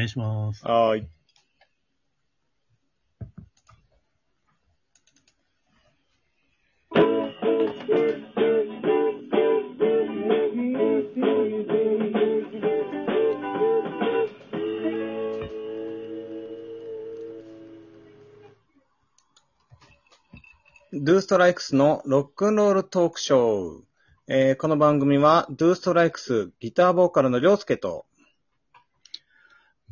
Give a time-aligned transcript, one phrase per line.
[0.00, 0.64] 願いします。
[0.66, 1.08] はーい。
[20.92, 23.82] ドゥーストライクスのロックンロールトークショー。
[24.28, 28.06] えーこの番組は、ドゥーストライクスギターボーカルのりょうすけと、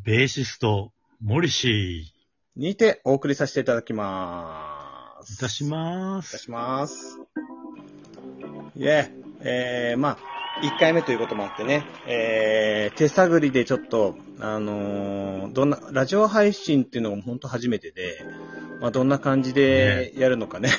[0.09, 0.91] ベーシスト、
[1.23, 2.59] モリシー。
[2.59, 5.35] にてお送りさせていただきます。
[5.35, 6.39] いたしまお願いす。
[6.39, 7.19] します。
[8.75, 10.17] いえ、えー、ま
[10.63, 18.25] あ、1回目ということもあってね、えー、手探りでちょっと、あのーどんな、ラジオ配信っていうのが本当初めてで、
[18.81, 20.71] まあ、どんな感じでやるのかね。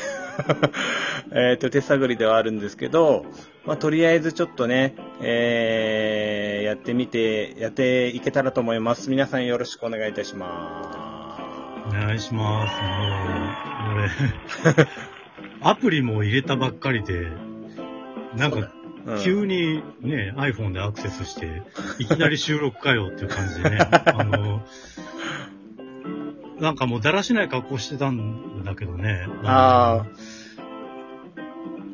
[1.32, 3.26] えっと、手探りではあるんですけど、
[3.66, 9.10] まあ、とりあえずちょっとね、えー、やってみて、やっていけたらと思います。
[9.10, 11.38] 皆さんよろしくお願いいたしま
[11.88, 12.82] お願いします。
[12.82, 12.90] も
[13.92, 14.88] う、俺、
[15.62, 17.28] アプリも入れたばっかりで、
[18.36, 18.64] なんか、す。
[18.64, 18.80] うん
[19.24, 21.64] 急にね、iPhone でアクセスして、
[22.00, 24.62] いきなり収録かよっていう感じでね、 あの、
[26.60, 29.28] なんかもうだらしない格好してたんだけどね。
[29.44, 30.12] あの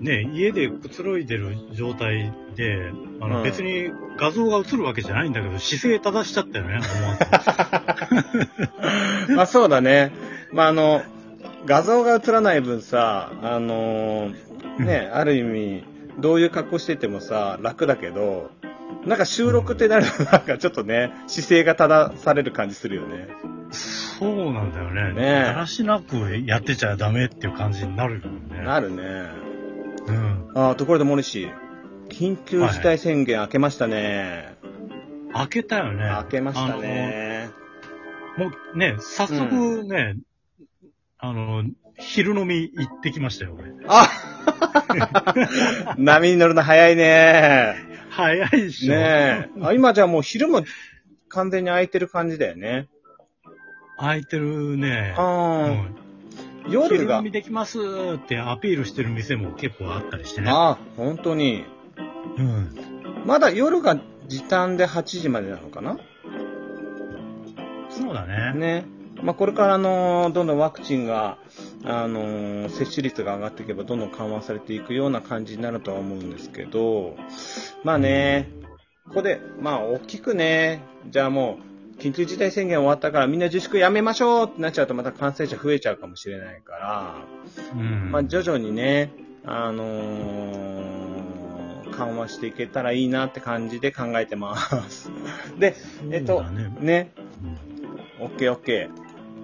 [0.01, 7.17] ね、家でくつろいでる状態で、あの、うん別に画像が映るわけじゃないんだけど、姿勢正しちゃったよね、思わ
[9.27, 9.33] ず。
[9.35, 10.11] まあそうだね。
[10.51, 11.01] まああの、
[11.65, 14.45] 画像が映らない分さ、あのー
[14.79, 15.83] ね、ある意味、
[16.19, 18.51] どういう格好しててもさ、楽だけど、
[19.05, 23.27] なんか収録ってなるとなんかちょっとね、姿勢が正される感じするよね。
[23.71, 25.13] そうなんだよね。
[25.13, 28.63] ねえだらしなくやってちゃダメっていう感じになるよね。
[28.63, 29.03] なるね。
[30.07, 30.51] うん。
[30.55, 31.49] ああ、ところで森氏、
[32.09, 34.55] 緊急事態宣言明けましたね。
[35.33, 36.09] 開けたよね。
[36.09, 37.49] 明けましたね。
[38.37, 40.17] もうね、早速ね、
[41.17, 41.63] あの、
[41.97, 43.71] 昼飲み行ってきましたよ、俺。
[43.87, 44.09] あ
[45.97, 47.75] 波に乗るの早いね。
[48.09, 48.93] 早いっしょ。
[48.93, 49.61] ねえ。
[49.61, 50.63] あ今じゃあもう昼も
[51.29, 52.87] 完全に空いてる感じだよね。
[53.97, 55.13] 空いてるね。
[55.17, 55.95] あうあ、ん。
[56.69, 57.31] 夜が昼飲み。
[57.31, 57.79] できます
[58.15, 60.49] ってアピールしてる店も結構あったりしてね。
[60.49, 61.63] ああ、本当に。
[62.37, 62.75] うん。
[63.25, 63.97] まだ夜が
[64.27, 65.97] 時短で8時までなのかな？
[67.89, 68.53] そうだね。
[68.59, 68.85] ね。
[69.21, 71.37] まあ、これからあのどんどんワクチンが、
[71.85, 77.15] あのー接種率が上がっていけばどんどん緩和されていくような感じになるとは思うんですけど、
[77.83, 78.49] まあね、
[79.07, 87.15] ここで、まあ大きくね、じゃあもう、緊急事態宣言終わったからみんな自粛やめましょうってなっちゃうとまた感染者増えちゃうかもしれないから、
[87.73, 88.11] うん。
[88.11, 89.11] まあ徐々にね、
[89.45, 91.05] あのー
[91.95, 94.57] 緩和していけたらいいなって感じで考えてま
[94.89, 95.09] す。
[95.57, 95.75] で、
[96.11, 97.11] えっとねね、
[98.19, 98.89] うんオッケーオッケ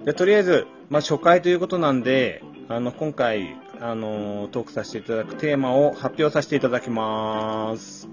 [0.02, 0.04] ー。
[0.04, 8.08] で、とりあえず、まあ、初回ということなんで、あの、今回、あのートークさせていただくテーマを発表させていただきます。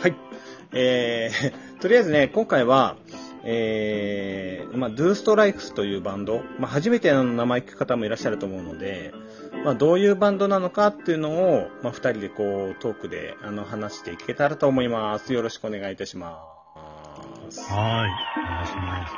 [0.00, 0.14] はい。
[0.72, 2.96] えー、 とりあえずね、今回は、
[3.44, 9.12] えー、まあ、ドゥーストライクスというバンド、まあ、初めての名前聞く方もいらっしゃると思うので、
[9.62, 15.34] まあ、どういうバンドなのかっていうのを、まあ、二人でこう、トークで、あの、話していけたらと思います。
[15.34, 16.38] よろしくお願いいたしま
[17.50, 17.60] す。
[17.70, 18.40] はい。
[18.40, 19.14] お願いします。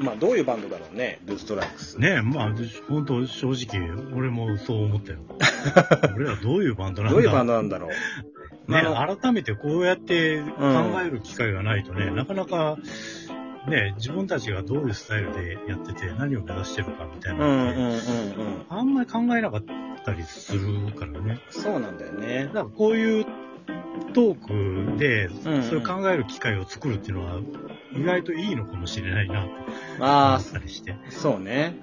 [0.00, 1.98] まあ、どういうバンドだろうね、ドゥーストライクス。
[1.98, 2.52] ねえ、まあ、
[2.88, 5.18] 本当正直、俺もそう思ったよ。
[6.14, 7.90] 俺らどういうバンドなんだどういうバンドなんだろう。
[8.68, 8.82] ね、
[9.20, 12.76] 改めてこうやって考える機会がないとね、なかなか、
[13.68, 18.06] ね、自分たちがどういうスタイルでやってて何を目指してるかみたいうんなのって、
[18.38, 18.66] うんうんうん。
[18.68, 19.62] あんまり考えなかっ
[20.04, 21.40] たりするからね。
[21.50, 22.52] そうなんだよねだ。
[22.52, 23.26] からこういう
[24.14, 27.40] トークで、うんうんそれを考える機会を作るっていうのは、
[27.92, 29.52] 意外といいのかもしれないなって
[30.00, 30.92] あ思ったりして。
[30.92, 31.76] あ、そうね。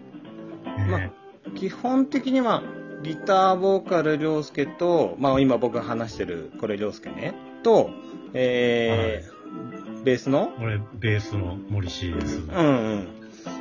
[0.90, 1.12] まあね
[1.56, 2.62] 基本的には、
[3.04, 7.34] ギターボーカル、りょうすけと、まあ今僕が話してる、これりょうすけね、
[7.64, 7.90] と、
[8.34, 10.52] えー、ベースの？
[10.62, 12.38] 俺、ベースの森 C です。
[12.40, 13.08] うん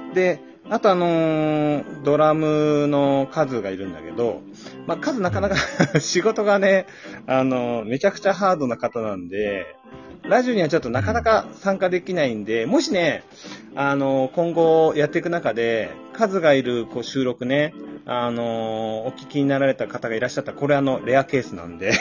[0.06, 0.14] うん。
[0.14, 0.40] で、
[0.70, 4.42] あとあのードラムのカズがいるんだけど、
[4.86, 5.56] まあ、カズなかなか
[6.00, 6.86] 仕事がね、
[7.26, 9.76] あのーめちゃくちゃハードな方なんで、
[10.24, 13.22] ラジオにはちょっとなかなか参加できないんで、もしね、
[13.76, 17.72] あのー今後やっていく中で、カズがいるこう収録ね、
[18.10, 21.92] あのーお聞きになられた方がいらっしゃったら、これあの、レアケースなんで、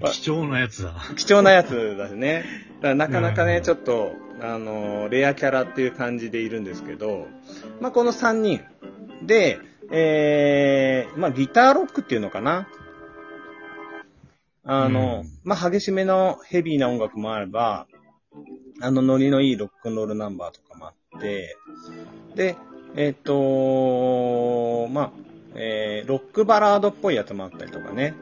[0.00, 0.94] まあ、貴重なやつだ。
[1.16, 2.44] 貴重なやつだしね。
[2.82, 7.28] だなかなかね、うんちょっと、あの、レアキャラっていう感じでいるんですけど、
[7.80, 8.60] まあ、この3人
[9.22, 9.60] で、
[9.92, 12.68] えー、まあ、ギターロックっていうのかな。
[14.64, 17.86] あの、うんまあ、激しめのヘビーな音楽もあれば、
[18.80, 21.56] あの、ノリのいいロックンロールナンバーとかもあって、
[22.34, 22.56] で、
[22.94, 25.10] えっ、とまあ、
[25.54, 28.14] えーロックバラードっぽいやつもあったりとかね。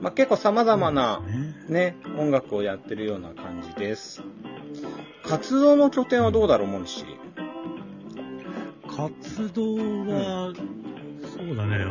[0.00, 4.22] まあ、結構様々な、ねね、音楽をやってるような感じです。
[5.24, 7.06] 活動の拠点はどうだろう、モンシー。
[8.96, 9.74] 活動
[10.06, 10.52] は、
[11.36, 11.84] そうだね。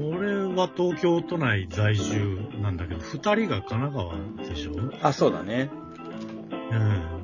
[0.00, 4.14] 俺は東京都内在住なんだけど、二人が神奈川
[4.48, 4.72] でしょ？
[5.02, 5.68] あ、そうだね。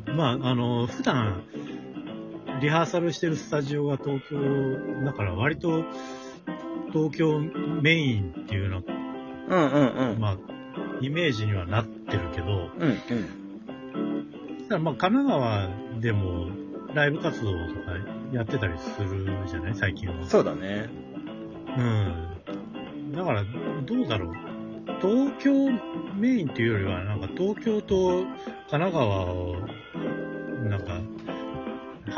[0.07, 0.17] うん。
[0.17, 1.45] まあ、あの、普段、
[2.61, 4.37] リハーサルしてるスタジオが東京、
[5.05, 5.85] だから割と、
[6.93, 7.39] 東京
[7.83, 8.83] メインっていうのは、
[9.49, 9.79] うんう
[10.09, 10.21] んうん。
[10.21, 10.37] まあ、
[11.01, 14.69] イメージにはなってるけど、うんうん。
[14.69, 15.69] ただまあ、神奈川
[16.01, 16.49] でも、
[16.95, 17.93] ライブ活動とか
[18.33, 19.75] やってたりするじゃない？
[19.75, 20.27] 最近は。
[20.27, 20.89] そうだね。
[21.77, 23.13] うん。
[23.13, 23.45] だから、
[23.85, 24.35] どうだろう？
[25.01, 25.71] 東京
[26.17, 28.25] メインっていうよりは、なんか東京と
[28.71, 29.57] 神奈川を、
[30.65, 31.01] なんか、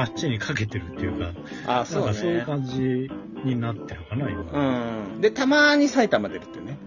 [0.06, 2.44] 8にかけてるっていうか、あ、そうかそういうね。
[2.44, 3.10] 感じ
[3.44, 4.42] になってるかな、今。
[4.52, 5.20] うん。
[5.20, 6.78] で、たまに埼玉出るってね。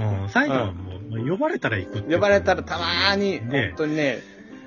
[0.22, 0.28] うん。
[0.28, 4.20] 埼玉も、まあ呼ばれたら行くって呼ばれたらたまーに、ね本当にね、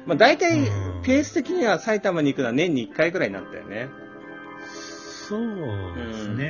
[0.05, 3.87] まあ大体うん、ペース的には埼玉に行くのは年に1回ぐらいになったよね。
[5.27, 6.45] そうですね。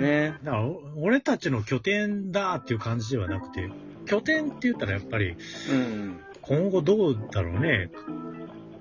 [0.00, 0.34] ね。
[0.42, 3.70] だから、お俺たちの拠点だっていう感じではなくて、
[4.06, 5.36] 拠点って言ったらやっぱり、
[5.70, 6.20] うん。
[6.42, 7.90] 今後どうだろうね。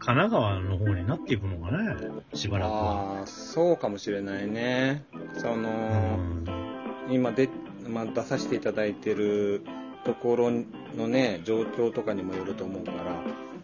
[0.08, 1.98] 神奈川の方になっていくのかね、
[2.34, 3.20] しばらくは。
[3.20, 5.04] ああ、そうかもしれないね。
[5.34, 5.74] その、う
[6.24, 6.46] ん
[7.10, 7.50] 今で、
[7.90, 9.64] まあ、出させていただいてる
[10.06, 10.52] ところ
[10.96, 12.98] のね、状況とかにもよると思うから、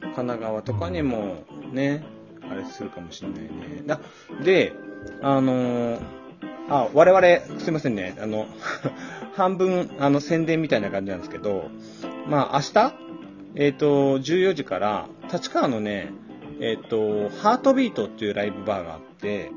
[0.01, 2.03] 神奈川とかにもね、
[2.49, 3.49] あれするかもしれないね。
[3.85, 4.01] だ
[4.43, 4.73] で、
[5.21, 5.99] あのー
[6.69, 8.47] あ、我々、すいませんね、あの、
[9.35, 11.69] 半分、あの、宣伝みたいな感じなんですけど、
[12.27, 12.95] まあ、明日、
[13.55, 16.11] えっ、と、14時から、立川のね、
[16.59, 19.51] えっ、と、ハートビートっていうライブバーがあって、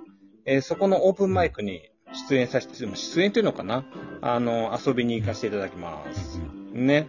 [0.44, 1.82] えーそこのオープンマイクに
[2.28, 3.84] 出演させて、出演というのかな？
[4.20, 6.40] あの、遊びに行かせていただきます。
[6.72, 7.08] ね。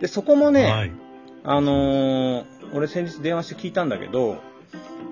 [0.00, 0.92] で、そこもね、はい。
[1.44, 4.38] あのー俺先日電話して聞いたんだけど、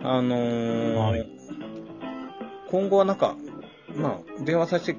[0.03, 1.29] あのーはい
[2.71, 3.37] 今後はなんか、
[3.95, 4.99] まあ、電話させて、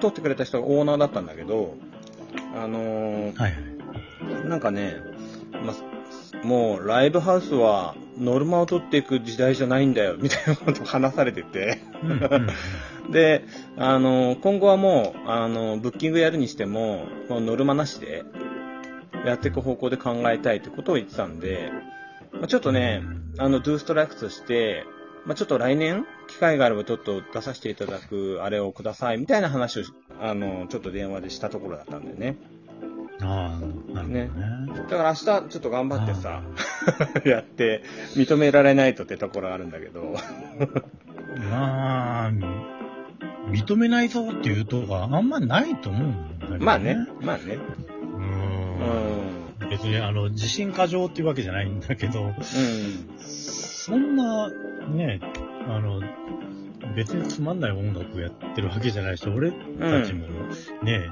[0.00, 1.76] 取ってくれた人がオーナーだったんだけど、
[2.56, 3.58] あのーはいは
[4.42, 4.48] い。
[4.48, 4.94] なんかね、
[5.64, 11.78] まあ、もうライブハウスはノルマを取っていく時代じゃないんだよ、みたいなことを話されてて。
[13.10, 13.44] で、
[13.76, 18.24] あの、今後はもう、あの、ブッキングやるにしても、もうノルマなしで、
[19.24, 21.70] やっていく方向で考えたいってことを言ってたんで、
[22.32, 23.02] まあ、ちょっとね、
[23.38, 24.84] あの、ドゥーストライクとして、
[25.24, 29.82] まあ、ちょっと来年、機会があればちょっと出させていただく、あれをください、みたいな話を、
[30.20, 32.36] あの、ちょっと電話でしたところだったんでね。
[33.20, 34.30] ああ、なるほどね。
[34.88, 36.42] だから明日、ちょっと頑張ってさ、
[37.24, 37.82] やって、
[38.16, 40.14] 認められないとってところあるんだけど。
[41.50, 42.32] まあ、
[43.50, 46.64] 認めないぞっていうとこはあんまないと思うんだけど、ね。
[46.64, 47.54] まあね、まあね。
[47.54, 47.60] う。
[48.16, 49.70] うんん。
[49.70, 52.34] 別にあの、自信過剰っていうわけじゃないんだけど、うん。
[53.18, 54.48] そんな、
[54.88, 55.20] ね、
[55.68, 56.00] あの、
[56.96, 60.26] 別につまんない音楽をやってるわけじゃないし、俺たちも
[60.82, 61.10] ね、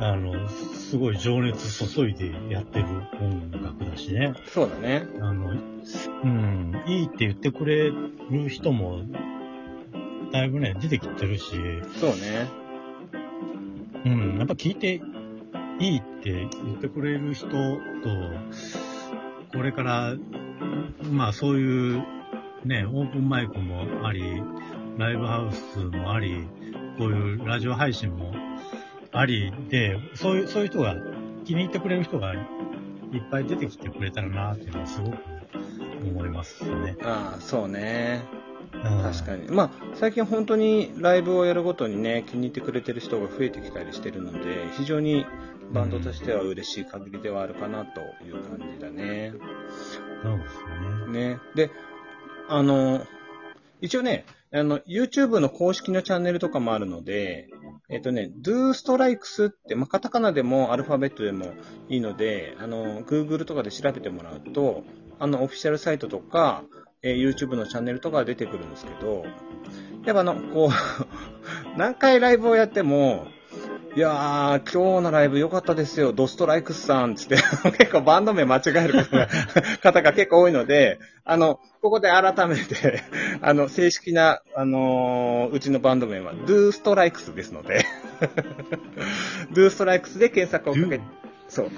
[0.00, 2.86] あの、すごい情熱注いでやってる
[3.20, 4.34] 音楽だしね。
[4.46, 5.06] そうだね。
[5.20, 9.02] あの、うん、いいって言ってくれる人も、
[10.32, 11.52] だいぶね、出てきてるし、
[11.98, 12.48] そうね。
[14.04, 15.00] うん、やっぱ聞いて
[15.80, 17.56] いいって言ってくれる人と、
[19.52, 20.14] これから、
[21.10, 22.04] まあそういう
[22.64, 24.42] ね、オープンマイクもあり、
[24.98, 26.46] ライブハウスもあり、
[26.98, 28.32] こういうラジオ配信も
[29.16, 30.96] ありで、そういう、そういう人が、
[31.44, 32.40] 気に入ってくれる人がいっ
[33.30, 35.16] ぱい出てきてくれたらなっていうのはすごく
[36.04, 36.96] 思いますね。
[37.02, 38.24] ああ、そうね。
[38.72, 39.48] うん確かに。
[39.48, 45.24] まあ、最近本当にライブをやるごとにね、気に入ってくれてる人が増えてきたりしてるので、非常に
[45.72, 49.32] バンドとしては嬉しい限りではあるかなという感じだね。
[50.22, 51.28] そうですね。
[51.34, 51.40] ね。
[51.54, 51.70] で、
[52.48, 53.06] あの、
[53.80, 57.48] 一応ね、あの、YouTube の公式のチャンネルとかもあるので、
[57.88, 61.52] えっとね、Do Strikes って、まあ、カタカナでもアルファベットでも
[61.88, 64.84] いいので、あの、Google とかで調べてもらうと、
[65.18, 66.64] あの、オフィシャルサイトとか、
[67.02, 69.24] え YouTube のチャンネルとか出てくるんですけど、
[70.04, 70.70] やっぱあの、こう、
[71.78, 73.28] 何回ライブをやっても、
[73.96, 77.36] いやー、今日のライブ良かったですよ、ドストライクスさんつって、
[77.78, 79.28] 結構バンド名間違える方が
[79.82, 83.02] 方が結構多いので、あの、ここで改めて、
[83.40, 87.86] あの、正式な、あのーうちのバンド名は、ドゥストライクスですので、
[89.52, 91.00] ドゥストライクスで検索をかけ？
[91.48, 91.70] そう、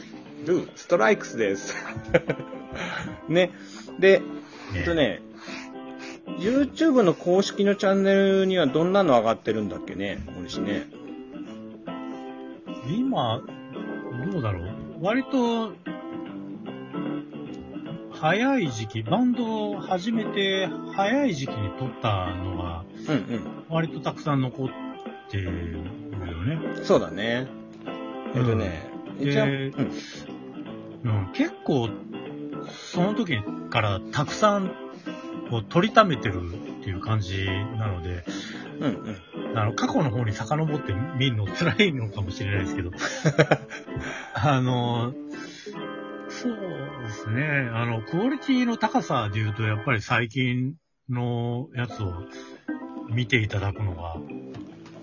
[0.44, 1.76] ドゥストライクスです。
[3.28, 3.52] ね。
[4.00, 4.22] で、
[4.74, 5.22] えっとね、
[6.40, 10.88] YouTube の公式のチャンネルにはどんなの上がってるんだっけね、森氏ね。
[12.88, 13.42] 今、
[14.32, 14.68] どうだろう？
[15.00, 15.72] 割と、
[18.12, 24.68] 早い時期、バンドを始めて早い時期に撮ったのが、うん割とたくさん残っ
[25.30, 26.60] てるよね。
[26.78, 26.84] うん。
[26.84, 27.46] そうだね。
[28.34, 28.90] えっとね、
[29.20, 29.90] うん一応、でうん。
[31.04, 31.88] うん、結構、
[32.92, 33.38] その時
[33.70, 34.72] からたくさん
[35.50, 36.42] こう取りためてる
[36.80, 38.24] っていう感じなので、
[38.80, 39.16] うんうん。
[39.54, 42.90] あの、過去の方に遡って見るの辛いのかもしれないですけど、
[44.34, 45.12] あの、
[46.28, 46.56] そう
[47.02, 50.74] ですね、あの、クオリティの高さで言うと、やっぱり最近
[51.08, 52.12] のやつを
[53.10, 54.16] 見ていただくのが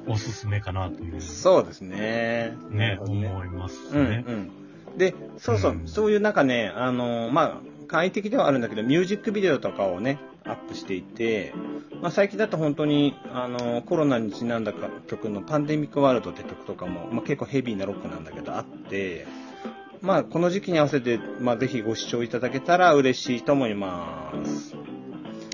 [0.08, 2.56] おすすめかなという、そうですね。
[2.70, 4.24] なねね思いますうんね。
[4.28, 4.98] うん。
[4.98, 11.54] で、そうそう、うんそういうなんかね、あの、まあ、簡易的ではあるんだけど、ミュージックビデオとかをね、アップしていて、
[12.06, 14.74] まあ、最近だと本当に、あの、コロナにちなんだ
[15.08, 19.26] 曲のパンデミックワールドって曲とかも、まあ、結構ヘビーなロックなんだけど、あって、
[20.02, 24.76] まあ、この時期に合わせて、まあ、ぜひご視聴いただけたら嬉しいと思います。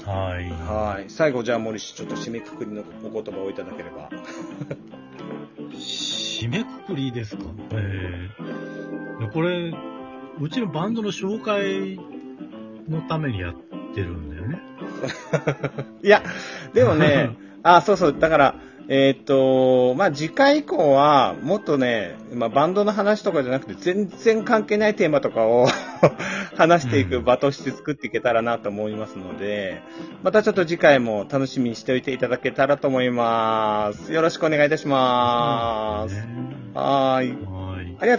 [0.06, 0.50] はい。
[0.50, 1.10] はい。
[1.10, 4.10] 最後、じゃあ、森氏、ちょっと締めくくりのお言葉をいただければ。
[5.72, 7.44] 締めくくりですか？
[7.72, 9.74] えー、これ、
[10.42, 11.98] うちのバンドの紹介
[12.90, 13.56] のためにやっ
[13.96, 14.41] てるんだよね。
[16.04, 16.24] いや、
[16.74, 18.56] でもね、 あ、そうそう、だから、
[18.88, 25.68] えーっと、まあ、次回以降は、もっとね、まあ、バンドの話とかじゃなくて、全然関係ないテーマとかを
[26.58, 29.82] 話していく場として作っていけたらなと思いますので、
[30.24, 34.12] またちょっと次回も楽しみにしておいていただけたらと思います。
[34.12, 36.16] よろしくお願いいたします。
[36.16, 36.26] ね
[36.74, 37.30] はーい。
[37.32, 37.86] はい。
[37.86, 38.10] ありがとう